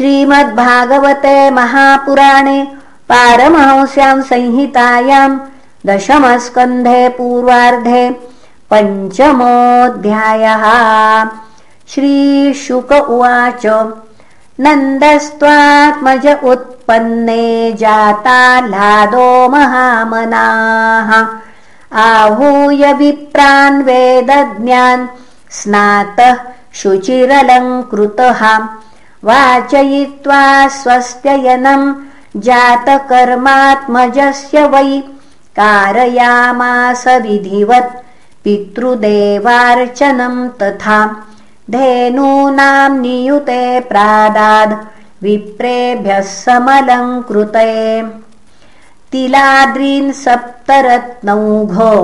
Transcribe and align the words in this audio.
श्रीमद्भागवते 0.00 1.50
महापुराणे 1.50 2.60
पारमहंस्यां 3.08 4.20
संहितायां 4.28 5.28
दशमस्कन्धे 5.86 7.08
पूर्वार्धे 7.16 8.04
पञ्चमोऽध्यायः। 8.70 10.64
श्रीशुक 11.92 12.92
उवाच 12.92 13.66
नन्दस्त्वात्मज 14.66 16.26
उत्पन्ने 16.52 17.46
जाताह्लादो 17.82 19.28
महामनाः। 19.56 21.10
आहूय 22.08 22.92
विप्रान् 23.02 23.82
वेदज्ञान् 23.82 25.08
स्नातः 25.60 26.36
शुचिरलङ्कृतः 26.82 28.42
वाचयित्वा 29.28 30.44
स्वस्त्ययनम् 30.76 31.96
जातकर्मात्मजस्य 32.46 34.58
वै 34.72 34.92
कारयामास 35.58 37.04
विधिवत् 37.24 37.98
पितृदेवार्चनम् 38.44 40.40
तथा 40.60 40.98
धेनूनाम् 41.74 43.00
नियुते 43.00 43.64
प्रादाद् 43.90 44.72
विप्रेभ्यः 45.24 46.28
समलङ्कृते। 46.30 47.74
तिलाद्रीन् 49.12 50.16
सप्तरत्नौघो 50.24 51.94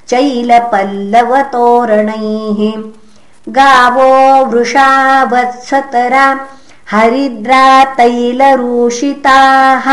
चैलपल्लवतोरणैः। 0.09 2.61
गावो 3.49 4.13
वृषा 4.45 4.89
वत्सतरा 5.33 6.27
हरिद्रा 6.91 7.65
तैलरूषिताः 7.99 9.87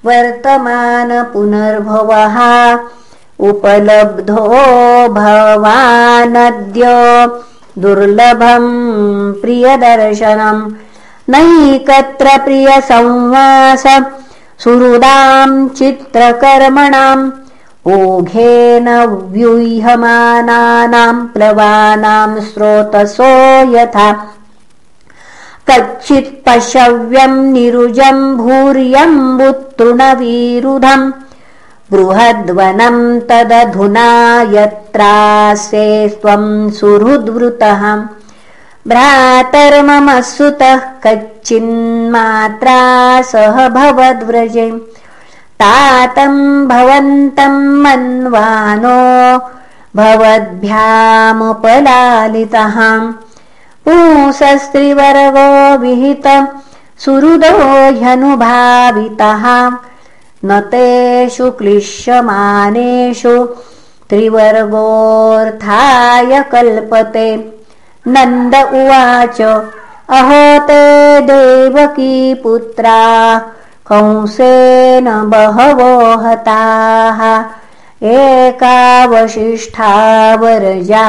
वर्तमानपुनर्भवः 0.08 2.38
उपलब्धो 3.50 4.44
भवानद्य 5.20 6.84
दुर्लभम् 7.84 8.70
प्रियदर्शनम् 9.42 10.62
नैकत्र 11.34 12.28
प्रियसंवास 12.46 13.84
सुहृदाम् 14.64 15.58
चित्रकर्मणाम् 15.80 17.26
ओघेन 17.96 18.88
व्यूह्यमानानाम् 19.34 21.28
प्लवानाम् 21.34 22.40
स्रोतसो 22.46 23.34
यथा 23.76 24.08
कच्चित्पशव्यम् 25.70 27.52
निरुजम् 27.52 28.38
भूर्यम्बुतृणवीरुधम् 28.38 31.12
बृहद्वनम् 31.92 33.22
तदधुना 33.22 34.42
यत्रासे 34.42 36.10
त्वम् 36.10 36.72
सुहृद्वृतः। 36.72 38.04
भ्रातर्मम 38.88 40.22
सुतः 40.22 40.76
कच्चिन्मात्रा 40.76 42.78
सह 43.22 43.70
भवद्व्रजे। 43.70 44.96
तातम् 45.62 46.68
भवन्तम् 46.68 47.84
मन्वानो 47.84 49.40
भवद्भ्यामुपलालितः 49.96 52.82
पुंसस्त्रिवर्गो 53.86 55.78
विहित 55.78 56.28
सुहृदो 57.00 57.52
ह्यनुभावितः। 58.00 59.44
न 60.46 60.60
तेषु 60.72 61.52
क्लिश्यमानेषु 61.52 63.36
त्रिवर्गोऽर्थाय 64.10 66.44
कल्पते। 66.52 67.30
नन्द 68.08 68.56
उवाच 68.56 69.42
अहो 70.10 70.60
ते 70.68 70.82
देवकी 71.22 72.34
पुत्रा 72.34 73.00
कंसेन 73.92 75.08
बहवो 75.30 76.16
हताः। 76.24 77.20
एकावशिष्ठा 78.04 79.94
वरजा 80.36 81.08